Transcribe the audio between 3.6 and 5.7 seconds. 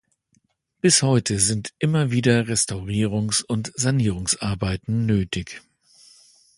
Sanierungsarbeiten nötig.